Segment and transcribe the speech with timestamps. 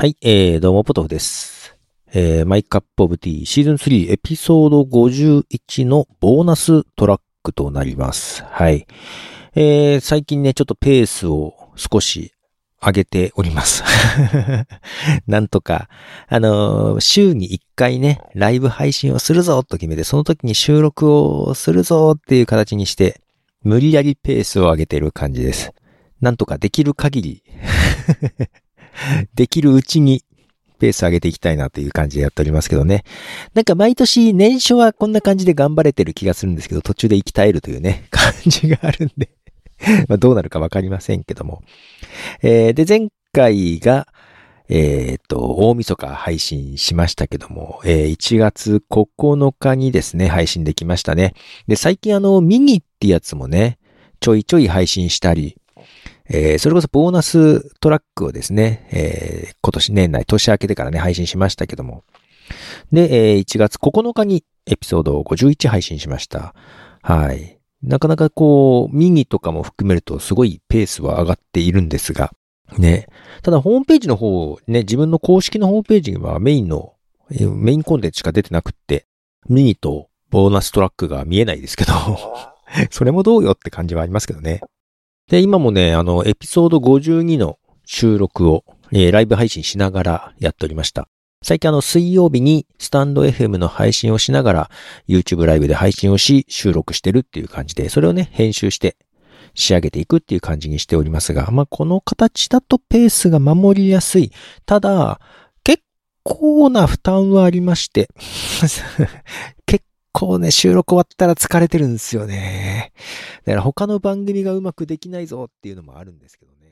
[0.00, 1.76] はい、えー、どうも、ポトフです。
[2.14, 8.42] えー、マイカップオブティーシーズン3エピソード51のボーナストラックとなります。
[8.44, 8.86] はい。
[9.54, 12.32] えー、最近ね、ちょっとペースを少し
[12.82, 13.84] 上げております。
[15.28, 15.90] なんとか、
[16.28, 23.20] あのー週に1回ね、ライブ配信をするぞと決めて、その時に収録をするぞっていう形にして、
[23.62, 25.72] 無理やりペースを上げてる感じです。
[26.22, 27.42] なんとかできる限り、
[29.34, 30.24] できるうちに
[30.78, 33.04] ペース上げていきたいなという感じでやっておりますけどね。
[33.54, 39.30] なんか毎年年初はこんな感じで頑張れてる気がするんですけど、途中で息絶えるというね、感じがあるんで
[40.08, 41.62] まどうなるかわかりませんけども。
[42.42, 44.08] えーで、前回が、
[44.68, 51.34] えっ、と、大晦日配信しましたけども、えー1月9日にですね、配信できましたね。
[51.66, 53.78] で、最近あの、ミニってやつもね、
[54.20, 55.56] ちょいちょい配信したり、
[56.32, 62.04] えーそれこそボーナストラックをですね、えー今年年内、年明けてからね、配信しましたけども。
[62.92, 66.54] で、えー1月9日にエピソードを51配信しました。
[67.02, 67.58] はい。
[67.82, 72.30] なかなかこう、ミニとかも含めるとすごいペースは上がっているんですが、
[72.78, 73.06] ね。
[73.42, 76.94] ただホームページの方、ね、自分の公式のホームページにはメインの、
[77.32, 79.06] えーメインコンテンツしか出てなくって、
[79.48, 81.92] ミニとボーナストラックが見えないですけど、
[82.90, 84.60] それもどうよって感じはありますけどね。
[85.30, 91.08] で、今もね、あの、エピソード52の収録を、えーライブ配信しながらやっておりました。
[91.44, 94.70] 最近あの、水曜日にスタンド FM の配信をしながら、
[95.08, 98.96] YouTube ライブで配信をし、収録してるっていう感じで、それをね、編集して
[99.54, 104.32] 仕上げていくっていう感じにしておりますが、まあ、この形だとペースが守りやすい。
[104.66, 105.20] ただ、
[105.62, 105.84] 結
[106.24, 108.08] 構な負担はありまして、
[110.12, 112.92] 構ね、収録終わったら疲れてるんですよね。
[113.44, 116.69] だから他の番組がうまくできないぞっていうのもあるんですけどね。